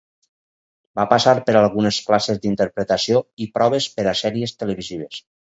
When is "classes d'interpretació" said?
2.07-3.23